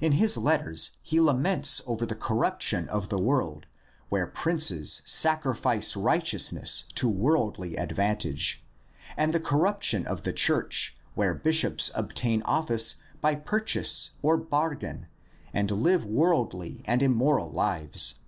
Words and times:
In 0.00 0.12
his 0.12 0.36
letters 0.38 0.92
he 1.02 1.18
laments 1.20 1.82
over 1.88 2.06
the 2.06 2.14
corruption 2.14 2.88
of 2.88 3.08
the 3.08 3.18
world 3.18 3.66
where 4.10 4.28
princes 4.28 5.02
sacrifice 5.04 5.96
righteousness 5.96 6.84
to 6.94 7.08
worldly 7.08 7.74
advantage, 7.74 8.62
and 9.16 9.32
the 9.34 9.40
cor 9.40 9.58
ruption 9.58 10.04
of 10.06 10.22
the 10.22 10.32
church 10.32 10.96
where 11.16 11.34
bishops 11.34 11.90
obtain 11.96 12.42
office 12.44 13.02
by 13.20 13.34
purchase 13.34 14.10
or 14.22 14.36
bargain 14.36 15.08
and 15.52 15.68
live 15.72 16.04
worldly 16.04 16.82
and 16.84 17.02
immoral 17.02 17.50
lives. 17.50 18.20